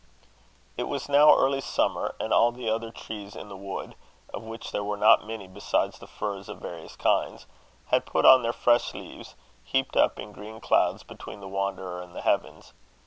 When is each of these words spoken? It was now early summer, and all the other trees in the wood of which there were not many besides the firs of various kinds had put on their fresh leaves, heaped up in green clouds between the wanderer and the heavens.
It 0.77 0.85
was 0.87 1.07
now 1.07 1.35
early 1.35 1.61
summer, 1.61 2.15
and 2.19 2.33
all 2.33 2.51
the 2.51 2.67
other 2.67 2.89
trees 2.89 3.35
in 3.35 3.49
the 3.49 3.55
wood 3.55 3.93
of 4.33 4.41
which 4.41 4.71
there 4.71 4.83
were 4.83 4.97
not 4.97 5.27
many 5.27 5.47
besides 5.47 5.99
the 5.99 6.07
firs 6.07 6.49
of 6.49 6.57
various 6.57 6.95
kinds 6.95 7.45
had 7.89 8.07
put 8.07 8.25
on 8.25 8.41
their 8.41 8.51
fresh 8.51 8.95
leaves, 8.95 9.35
heaped 9.63 9.95
up 9.95 10.17
in 10.19 10.31
green 10.31 10.59
clouds 10.59 11.03
between 11.03 11.39
the 11.39 11.47
wanderer 11.47 12.01
and 12.01 12.15
the 12.15 12.21
heavens. 12.21 12.73